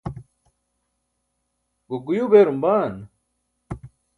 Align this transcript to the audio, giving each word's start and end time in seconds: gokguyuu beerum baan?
gokguyuu 1.87 2.31
beerum 2.31 2.59
baan? 2.63 2.93